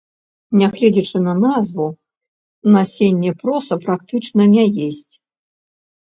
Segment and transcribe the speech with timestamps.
[0.59, 1.87] Нягледзячы на назву,
[2.77, 5.13] насенне проса практычна не есць.